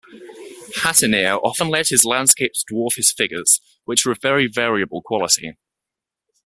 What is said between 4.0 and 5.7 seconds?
are of very variable quality.